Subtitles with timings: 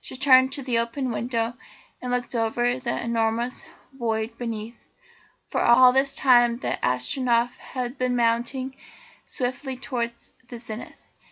[0.00, 1.54] She turned to the open window
[2.02, 4.88] and looked over into the enormous void beneath,
[5.46, 8.74] for all this time the Astronef had been mounting
[9.26, 11.06] swiftly towards the zenith.